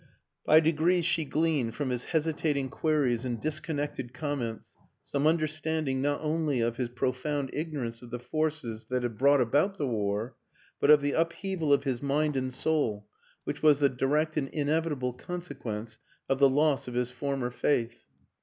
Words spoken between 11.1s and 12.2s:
up heaval of his